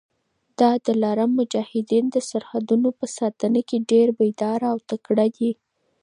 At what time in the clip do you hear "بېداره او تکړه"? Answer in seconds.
4.17-5.25